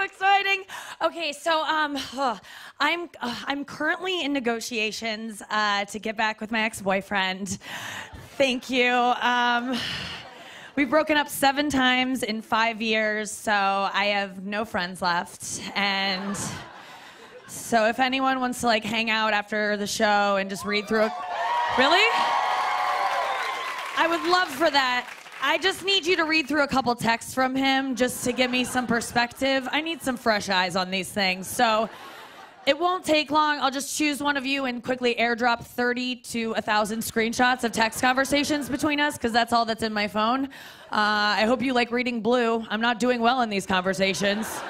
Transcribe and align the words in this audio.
so 0.00 0.04
exciting. 0.04 0.64
Okay, 1.02 1.32
so 1.32 1.62
um, 1.62 1.98
I'm 2.78 3.10
uh, 3.20 3.36
I'm 3.46 3.64
currently 3.64 4.24
in 4.24 4.32
negotiations 4.32 5.42
uh, 5.50 5.84
to 5.86 5.98
get 5.98 6.16
back 6.16 6.40
with 6.40 6.50
my 6.50 6.62
ex-boyfriend. 6.62 7.58
Thank 8.38 8.70
you. 8.70 8.92
Um, 8.92 9.78
we've 10.76 10.88
broken 10.88 11.16
up 11.16 11.28
seven 11.28 11.68
times 11.68 12.22
in 12.22 12.40
five 12.40 12.80
years, 12.80 13.30
so 13.30 13.52
I 13.52 14.06
have 14.06 14.46
no 14.46 14.64
friends 14.64 15.02
left, 15.02 15.60
and 15.74 16.36
so 17.46 17.86
if 17.86 17.98
anyone 17.98 18.40
wants 18.40 18.60
to 18.60 18.66
like 18.66 18.84
hang 18.84 19.10
out 19.10 19.34
after 19.34 19.76
the 19.76 19.86
show 19.86 20.36
and 20.36 20.48
just 20.48 20.64
read 20.64 20.88
through, 20.88 21.02
a... 21.02 21.14
really, 21.76 22.06
I 23.98 24.06
would 24.08 24.30
love 24.30 24.48
for 24.48 24.70
that. 24.70 25.19
I 25.42 25.56
just 25.56 25.84
need 25.84 26.04
you 26.04 26.16
to 26.16 26.24
read 26.24 26.48
through 26.48 26.64
a 26.64 26.68
couple 26.68 26.94
texts 26.94 27.32
from 27.32 27.54
him 27.54 27.96
just 27.96 28.24
to 28.24 28.32
give 28.32 28.50
me 28.50 28.62
some 28.62 28.86
perspective. 28.86 29.66
I 29.72 29.80
need 29.80 30.02
some 30.02 30.18
fresh 30.18 30.50
eyes 30.50 30.76
on 30.76 30.90
these 30.90 31.10
things. 31.10 31.46
So 31.46 31.88
it 32.66 32.78
won't 32.78 33.06
take 33.06 33.30
long. 33.30 33.58
I'll 33.58 33.70
just 33.70 33.96
choose 33.96 34.22
one 34.22 34.36
of 34.36 34.44
you 34.44 34.66
and 34.66 34.84
quickly 34.84 35.14
airdrop 35.14 35.64
30 35.64 36.16
to 36.16 36.50
1,000 36.52 37.00
screenshots 37.00 37.64
of 37.64 37.72
text 37.72 38.02
conversations 38.02 38.68
between 38.68 39.00
us 39.00 39.16
because 39.16 39.32
that's 39.32 39.54
all 39.54 39.64
that's 39.64 39.82
in 39.82 39.94
my 39.94 40.08
phone. 40.08 40.44
Uh, 40.44 41.40
I 41.40 41.44
hope 41.46 41.62
you 41.62 41.72
like 41.72 41.90
reading 41.90 42.20
Blue. 42.20 42.62
I'm 42.68 42.82
not 42.82 43.00
doing 43.00 43.22
well 43.22 43.40
in 43.40 43.48
these 43.48 43.64
conversations. 43.64 44.60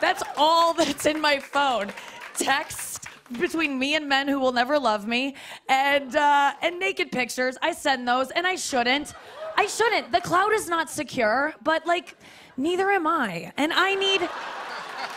that's 0.00 0.22
all 0.36 0.74
that's 0.74 1.06
in 1.06 1.20
my 1.20 1.40
phone. 1.40 1.90
Text 2.34 3.08
between 3.38 3.78
me 3.78 3.96
and 3.96 4.08
men 4.08 4.28
who 4.28 4.38
will 4.38 4.52
never 4.52 4.78
love 4.78 5.06
me 5.06 5.34
and 5.68 6.14
uh, 6.14 6.52
and 6.62 6.78
naked 6.78 7.10
pictures. 7.12 7.56
I 7.62 7.72
send 7.72 8.06
those 8.06 8.30
and 8.30 8.46
I 8.46 8.54
shouldn't. 8.54 9.14
I 9.56 9.66
shouldn't. 9.66 10.12
The 10.12 10.20
cloud 10.20 10.52
is 10.52 10.68
not 10.68 10.90
secure, 10.90 11.54
but 11.62 11.86
like, 11.86 12.16
neither 12.56 12.90
am 12.90 13.06
I. 13.06 13.52
And 13.56 13.72
I 13.72 13.94
need 13.94 14.28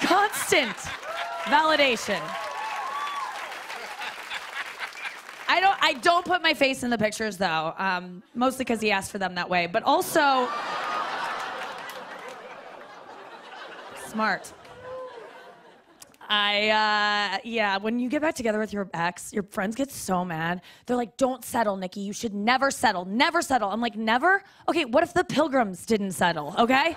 constant 0.00 0.76
validation. 1.44 2.20
I 5.48 5.60
don't. 5.60 5.76
I 5.82 5.92
don't 5.94 6.24
put 6.24 6.42
my 6.42 6.54
face 6.54 6.82
in 6.82 6.88
the 6.88 6.96
pictures 6.96 7.36
though, 7.36 7.74
um, 7.76 8.22
mostly 8.34 8.64
because 8.64 8.80
he 8.80 8.90
asked 8.90 9.10
for 9.10 9.18
them 9.18 9.34
that 9.34 9.50
way. 9.50 9.66
But 9.66 9.82
also, 9.82 10.48
smart. 14.08 14.50
I, 16.34 17.34
uh, 17.34 17.38
yeah, 17.44 17.76
when 17.76 17.98
you 17.98 18.08
get 18.08 18.22
back 18.22 18.34
together 18.34 18.58
with 18.58 18.72
your 18.72 18.88
ex, 18.94 19.34
your 19.34 19.42
friends 19.42 19.76
get 19.76 19.90
so 19.90 20.24
mad. 20.24 20.62
They're 20.86 20.96
like, 20.96 21.18
don't 21.18 21.44
settle, 21.44 21.76
Nikki. 21.76 22.00
You 22.00 22.14
should 22.14 22.32
never 22.32 22.70
settle. 22.70 23.04
Never 23.04 23.42
settle. 23.42 23.68
I'm 23.68 23.82
like, 23.82 23.96
never? 23.96 24.42
Okay, 24.66 24.86
what 24.86 25.02
if 25.02 25.12
the 25.12 25.24
pilgrims 25.24 25.84
didn't 25.84 26.12
settle, 26.12 26.54
okay? 26.58 26.96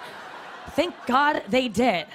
Thank 0.69 0.95
God 1.06 1.44
they 1.50 1.67
did. 1.67 2.06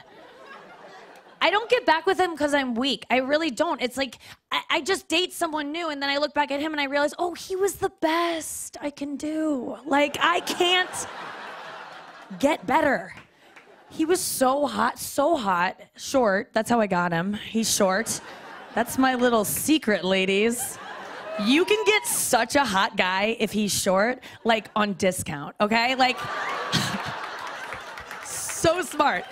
I 1.43 1.51
don't 1.51 1.69
get 1.69 1.85
back 1.85 2.07
with 2.07 2.19
him 2.19 2.31
because 2.31 2.55
I'm 2.55 2.75
weak. 2.75 3.05
I 3.11 3.19
really 3.19 3.51
don't. 3.51 3.83
It's 3.83 3.99
like 3.99 4.17
I, 4.51 4.63
I, 4.71 4.81
just 4.81 5.07
date 5.07 5.35
someone 5.35 5.73
new 5.73 5.91
and 5.91 6.03
then 6.03 6.09
I 6.09 6.17
look 6.17 6.33
back 6.33 6.51
at 6.51 6.59
him 6.59 6.73
and 6.73 6.81
I 6.81 6.85
realize, 6.85 7.13
oh, 7.19 7.35
he 7.35 7.55
was 7.55 7.75
the 7.75 7.91
best 8.01 8.79
I 8.81 8.89
can 8.89 9.17
do. 9.17 9.77
Like, 9.85 10.17
I 10.21 10.41
can't 10.41 11.07
get 12.39 12.67
better. 12.67 13.13
He 13.91 14.05
was 14.05 14.21
so 14.21 14.67
hot, 14.67 14.99
so 14.99 15.37
hot, 15.37 15.81
short. 15.97 16.51
That's 16.53 16.71
how 16.71 16.81
I 16.81 16.87
got 16.87 17.13
him. 17.13 17.35
He's 17.35 17.73
short. 17.75 18.21
That's 18.75 18.99
my 18.99 19.17
little 19.17 19.45
secret, 19.45 20.05
ladies. 20.05 20.79
You 21.45 21.65
can 21.65 21.85
get 21.85 22.07
such 22.07 22.55
a 22.55 22.65
hot 22.65 22.97
guy 22.97 23.37
if 23.41 23.51
he's 23.51 23.73
short, 23.73 24.21
like 24.45 24.71
on 24.77 24.93
discount, 24.95 25.57
okay? 25.61 25.95
Like, 25.97 26.17
so 28.25 28.83
smart. 28.83 29.25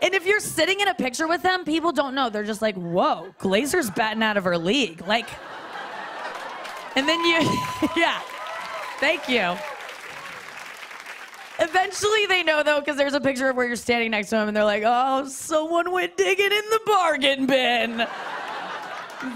And 0.00 0.14
if 0.14 0.26
you're 0.26 0.40
sitting 0.40 0.80
in 0.80 0.88
a 0.88 0.94
picture 0.94 1.28
with 1.28 1.42
them, 1.42 1.64
people 1.64 1.92
don't 1.92 2.14
know. 2.14 2.28
They're 2.28 2.42
just 2.42 2.60
like, 2.60 2.74
whoa, 2.74 3.32
Glaser's 3.38 3.88
batting 3.88 4.22
out 4.22 4.36
of 4.36 4.44
her 4.44 4.58
league. 4.58 5.06
Like, 5.06 5.28
and 6.96 7.08
then 7.08 7.20
you, 7.20 7.38
yeah, 7.96 8.20
thank 8.98 9.28
you. 9.28 9.56
Eventually 11.62 12.26
they 12.26 12.42
know 12.42 12.64
though, 12.64 12.80
because 12.80 12.96
there's 12.96 13.14
a 13.14 13.20
picture 13.20 13.48
of 13.48 13.56
where 13.56 13.66
you're 13.66 13.76
standing 13.76 14.10
next 14.10 14.30
to 14.30 14.36
him 14.36 14.48
and 14.48 14.56
they're 14.56 14.64
like, 14.64 14.82
oh, 14.84 15.26
someone 15.28 15.92
went 15.92 16.16
digging 16.16 16.46
in 16.50 16.70
the 16.70 16.80
bargain 16.84 17.46
bin. 17.46 17.98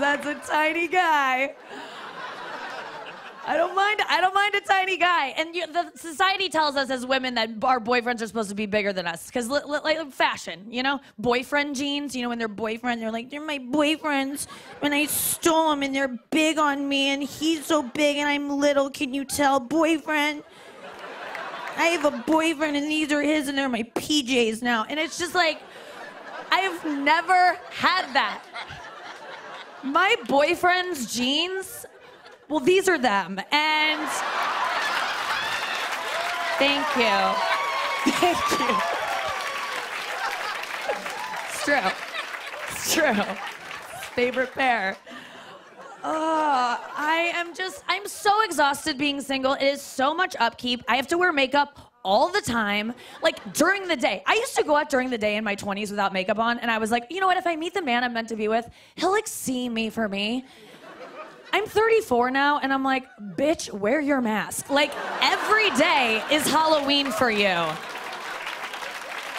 That's 0.01 0.27
a 0.27 0.35
tiny 0.35 0.89
guy. 0.89 1.55
I 3.49 3.57
don't 3.57 3.77
mind. 3.77 4.01
I 4.09 4.21
don't 4.21 4.35
mind 4.35 4.57
a 4.57 4.61
tiny 4.61 4.97
guy. 4.97 5.29
And 5.37 5.55
you, 5.55 5.69
the 5.69 5.93
society 5.95 6.49
tells 6.49 6.75
us 6.75 6.91
as 6.91 7.07
women 7.07 7.35
that 7.35 7.51
our 7.63 7.79
boyfriends 7.79 8.21
are 8.21 8.27
supposed 8.27 8.49
to 8.49 8.57
be 8.57 8.67
bigger 8.67 8.93
than 8.93 9.07
us 9.07 9.27
because 9.27 9.49
like 9.49 10.13
fashion, 10.13 10.67
you 10.69 10.83
know, 10.83 10.99
boyfriend 11.17 11.77
jeans. 11.77 12.17
You 12.17 12.23
know, 12.23 12.29
when 12.29 12.41
they're 12.41 12.49
boyfriend, 12.49 13.01
they're 13.01 13.13
like 13.13 13.31
they're 13.31 13.41
my 13.41 13.61
boyfriends. 13.61 14.49
When 14.81 14.93
I 14.93 15.07
stole 15.07 15.71
them 15.71 15.85
and 15.85 15.95
they're 15.95 16.19
big 16.31 16.59
on 16.59 16.89
me, 16.89 17.11
and 17.11 17.23
he's 17.23 17.65
so 17.65 17.85
big 17.85 18.17
and 18.17 18.29
I'm 18.29 18.51
little. 18.51 18.91
Can 18.91 19.15
you 19.15 19.25
tell, 19.25 19.61
boyfriend? 19.61 20.43
I 21.77 21.87
have 21.89 22.05
a 22.05 22.11
boyfriend 22.27 22.77
and 22.77 22.91
these 22.91 23.13
are 23.13 23.23
his 23.23 23.49
and 23.49 23.57
they're 23.57 23.69
my 23.69 23.83
PJs 23.95 24.63
now. 24.63 24.87
And 24.89 24.99
it's 24.99 25.19
just 25.19 25.35
like, 25.35 25.61
I've 26.51 26.85
never 26.85 27.59
had 27.71 28.13
that. 28.15 28.43
My 29.83 30.17
boyfriend's 30.27 31.15
jeans, 31.15 31.87
well, 32.49 32.61
these 32.61 32.89
are 32.89 32.99
them. 32.99 33.39
And 33.53 34.09
thank 36.59 36.87
you. 36.97 37.57
Thank 38.13 38.61
you. 38.61 38.77
It's 41.49 41.65
true. 41.65 41.91
It's 42.71 42.95
true. 42.95 43.35
Favorite 44.15 44.53
pair. 44.53 44.97
Oh, 46.09 46.79
I 46.97 47.33
am 47.35 47.53
just, 47.53 47.83
I'm 47.89 48.07
so 48.07 48.45
exhausted 48.45 48.97
being 48.97 49.21
single. 49.21 49.55
It 49.55 49.65
is 49.65 49.83
so 49.83 50.15
much 50.15 50.37
upkeep. 50.39 50.85
I 50.87 50.95
have 50.95 51.09
to 51.09 51.19
wear 51.19 51.33
makeup 51.33 51.93
all 52.05 52.29
the 52.29 52.41
time, 52.41 52.93
like 53.25 53.53
during 53.55 53.89
the 53.89 53.97
day. 53.97 54.23
I 54.25 54.35
used 54.35 54.55
to 54.55 54.63
go 54.63 54.77
out 54.77 54.89
during 54.89 55.11
the 55.11 55.19
day 55.19 55.35
in 55.35 55.43
my 55.43 55.57
20s 55.57 55.91
without 55.91 56.13
makeup 56.13 56.39
on, 56.39 56.61
and 56.61 56.71
I 56.71 56.79
was 56.79 56.93
like, 56.93 57.09
you 57.11 57.21
know 57.21 57.27
what? 57.27 57.39
If 57.39 57.47
I 57.49 57.57
meet 57.57 57.75
the 57.75 57.83
man 57.83 58.05
I'm 58.05 58.13
meant 58.13 58.29
to 58.29 58.37
be 58.37 58.47
with, 58.47 58.71
he'll 58.95 59.11
like 59.11 59.27
see 59.27 59.69
me 59.69 59.91
for 59.91 60.09
me. 60.09 60.45
I'm 61.53 61.67
34 61.67 62.31
now, 62.31 62.61
and 62.61 62.73
I'm 62.73 62.85
like, 62.85 63.05
bitch, 63.37 63.73
wear 63.73 64.01
your 64.01 64.21
mask. 64.21 64.71
Like, 64.71 64.93
every 65.21 65.71
day 65.71 66.23
is 66.31 66.47
Halloween 66.47 67.11
for 67.11 67.33
you. 67.33 67.67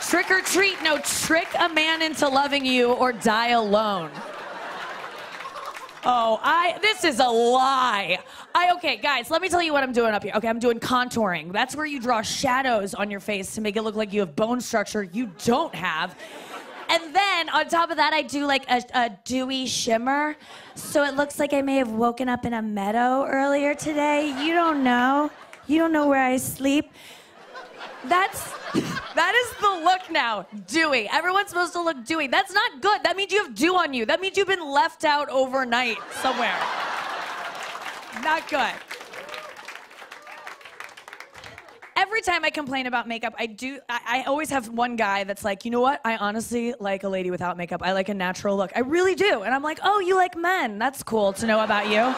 Trick 0.01 0.29
or 0.29 0.41
treat, 0.41 0.81
no, 0.84 0.97
trick 0.97 1.47
a 1.57 1.69
man 1.69 2.01
into 2.01 2.28
loving 2.28 2.66
you 2.66 2.91
or 2.91 3.13
die 3.13 3.49
alone. 3.49 4.11
Oh, 6.09 6.40
I 6.41 6.79
this 6.81 7.03
is 7.03 7.19
a 7.19 7.28
lie. 7.28 8.18
I 8.56 8.72
okay, 8.78 8.95
guys, 8.95 9.29
let 9.29 9.41
me 9.41 9.50
tell 9.50 9.62
you 9.62 9.73
what 9.73 9.84
I'm 9.84 9.91
doing 9.91 10.13
up 10.13 10.23
here. 10.23 10.31
Okay, 10.35 10.47
I'm 10.47 10.57
doing 10.57 10.79
contouring. 10.79 11.51
That's 11.51 11.75
where 11.75 11.85
you 11.85 12.00
draw 12.00 12.22
shadows 12.22 12.94
on 12.94 13.12
your 13.12 13.19
face 13.19 13.53
to 13.56 13.62
make 13.62 13.75
it 13.75 13.81
look 13.81 13.95
like 13.95 14.13
you 14.13 14.22
have 14.22 14.34
bone 14.34 14.62
structure 14.62 15.03
you 15.03 15.29
don't 15.44 15.75
have. 15.75 16.17
And 16.88 17.13
then 17.13 17.50
on 17.50 17.67
top 17.67 17.91
of 17.91 17.97
that, 17.97 18.13
I 18.13 18.22
do 18.22 18.46
like 18.46 18.63
a, 18.72 18.81
a 18.94 19.09
dewy 19.25 19.66
shimmer. 19.66 20.38
So 20.75 21.03
it 21.03 21.17
looks 21.17 21.40
like 21.40 21.51
I 21.51 21.62
may 21.62 21.75
have 21.75 21.90
woken 21.90 22.29
up 22.29 22.46
in 22.46 22.53
a 22.53 22.62
meadow 22.62 23.25
earlier 23.25 23.75
today. 23.75 24.28
You 24.46 24.53
don't 24.53 24.85
know. 24.85 25.29
You 25.67 25.78
don't 25.78 25.91
know 25.91 26.07
where 26.07 26.23
I 26.23 26.38
sleep. 26.38 26.90
That's 28.07 28.53
that 29.16 29.34
is 29.35 29.62
the 29.62 29.84
look 29.84 30.12
now. 30.12 30.45
Dewy. 30.68 31.09
Everyone's 31.12 31.50
supposed 31.50 31.73
to 31.73 31.81
look 31.81 32.06
dewy. 32.06 32.28
That's 32.28 32.53
not 32.53 32.81
good. 32.81 33.01
That 33.03 33.18
means 33.18 33.31
you 33.31 33.44
have 33.44 33.56
dew 33.56 33.75
on 33.75 33.94
you. 33.94 34.06
That 34.06 34.22
means 34.22 34.38
you've 34.38 34.47
been 34.47 34.69
left 34.69 35.06
out 35.06 35.29
overnight 35.29 35.97
somewhere. 36.22 36.56
Not 38.23 38.47
good. 38.50 38.73
Every 41.96 42.22
time 42.22 42.46
I 42.46 42.51
complain 42.51 42.85
about 42.85 43.07
makeup, 43.07 43.34
I 43.40 43.47
do. 43.47 43.79
I, 43.90 44.00
I, 44.07 44.23
always 44.28 44.52
have 44.52 44.70
one 44.70 44.97
guy 44.97 45.23
that's 45.23 45.43
like, 45.43 45.66
you 45.66 45.72
know 45.72 45.82
what? 45.82 45.99
I 46.05 46.17
honestly 46.17 46.76
like 46.79 47.03
a 47.03 47.09
lady 47.09 47.32
without 47.32 47.58
makeup. 47.58 47.82
I 47.84 47.93
like 47.93 48.09
a 48.09 48.14
natural 48.14 48.55
look. 48.55 48.72
I 48.76 48.82
really 48.82 49.16
do. 49.16 49.41
And 49.41 49.53
I'm 49.53 49.64
like, 49.64 49.79
oh, 49.84 49.99
you 49.99 50.16
like 50.16 50.37
men? 50.37 50.78
That's 50.78 51.02
cool 51.02 51.34
to 51.34 51.47
know 51.47 51.64
about 51.64 51.90
you 51.90 52.14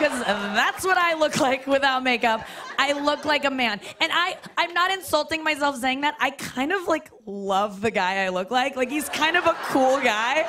because 0.00 0.18
that's 0.24 0.84
what 0.84 0.96
I 0.96 1.14
look 1.14 1.38
like 1.40 1.66
without 1.66 2.02
makeup. 2.02 2.44
I 2.80 2.92
look 2.92 3.26
like 3.26 3.44
a 3.44 3.50
man. 3.50 3.78
And 4.00 4.10
I, 4.12 4.38
I'm 4.56 4.72
not 4.72 4.90
insulting 4.90 5.44
myself 5.44 5.76
saying 5.76 6.00
that. 6.00 6.16
I 6.18 6.30
kind 6.30 6.72
of 6.72 6.88
like 6.88 7.10
love 7.26 7.82
the 7.82 7.90
guy 7.90 8.24
I 8.24 8.30
look 8.30 8.50
like. 8.50 8.74
Like 8.74 8.90
he's 8.90 9.10
kind 9.10 9.36
of 9.36 9.46
a 9.46 9.52
cool 9.64 10.00
guy. 10.00 10.48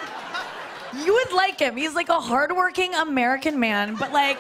You 1.06 1.13
would 1.13 1.33
like 1.33 1.60
him. 1.60 1.75
He's 1.75 1.94
like 1.94 2.07
a 2.07 2.22
hardworking 2.22 2.95
American 2.95 3.60
man, 3.60 3.95
but 3.95 4.13
like 4.13 4.39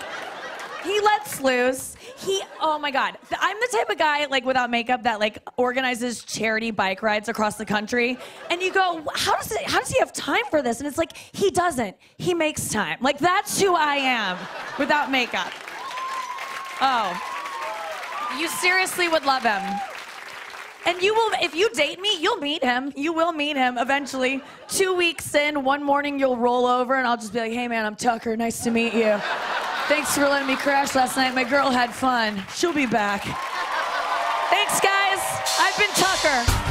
he 0.85 0.99
lets 1.01 1.41
loose. 1.41 1.95
He, 2.17 2.41
oh 2.61 2.79
my 2.79 2.91
God. 2.91 3.17
I'm 3.37 3.57
the 3.59 3.77
type 3.77 3.89
of 3.89 3.97
guy, 3.97 4.25
like, 4.27 4.45
without 4.45 4.69
makeup 4.69 5.03
that, 5.03 5.19
like, 5.19 5.39
organizes 5.57 6.23
charity 6.23 6.69
bike 6.69 7.01
rides 7.01 7.29
across 7.29 7.55
the 7.55 7.65
country. 7.65 8.17
And 8.51 8.61
you 8.61 8.71
go, 8.71 9.03
how 9.15 9.35
does, 9.37 9.51
it, 9.51 9.63
how 9.63 9.79
does 9.79 9.89
he 9.89 9.97
have 9.97 10.13
time 10.13 10.43
for 10.51 10.61
this? 10.61 10.79
And 10.79 10.87
it's 10.87 10.99
like, 10.99 11.17
he 11.31 11.49
doesn't. 11.49 11.95
He 12.17 12.35
makes 12.35 12.69
time. 12.69 12.97
Like, 13.01 13.17
that's 13.17 13.59
who 13.59 13.75
I 13.75 13.95
am 13.95 14.37
without 14.77 15.09
makeup. 15.09 15.51
Oh. 16.79 17.30
You 18.39 18.47
seriously 18.47 19.07
would 19.07 19.25
love 19.25 19.43
him. 19.43 19.61
And 20.85 21.01
you 21.01 21.13
will, 21.13 21.31
if 21.41 21.53
you 21.53 21.69
date 21.69 21.99
me, 21.99 22.09
you'll 22.19 22.39
meet 22.39 22.63
him. 22.63 22.91
You 22.95 23.13
will 23.13 23.31
meet 23.31 23.55
him 23.55 23.77
eventually. 23.77 24.41
Two 24.67 24.95
weeks 24.95 25.35
in, 25.35 25.63
one 25.63 25.83
morning 25.83 26.17
you'll 26.17 26.37
roll 26.37 26.65
over 26.65 26.95
and 26.95 27.05
I'll 27.05 27.17
just 27.17 27.33
be 27.33 27.39
like, 27.39 27.51
hey 27.51 27.67
man, 27.67 27.85
I'm 27.85 27.95
Tucker. 27.95 28.35
Nice 28.35 28.63
to 28.63 28.71
meet 28.71 28.93
you. 28.93 29.19
Thanks 29.87 30.15
for 30.15 30.21
letting 30.21 30.47
me 30.47 30.55
crash 30.55 30.95
last 30.95 31.17
night. 31.17 31.35
My 31.35 31.43
girl 31.43 31.69
had 31.69 31.93
fun. 31.93 32.41
She'll 32.55 32.73
be 32.73 32.87
back. 32.87 33.23
Thanks, 34.49 34.79
guys. 34.79 35.19
I've 35.59 35.77
been 35.77 35.91
Tucker. 35.95 36.70